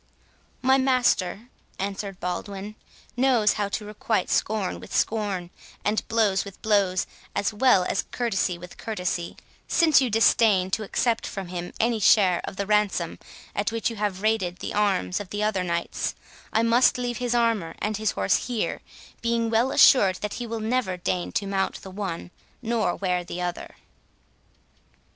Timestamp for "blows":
6.07-6.43, 6.63-7.05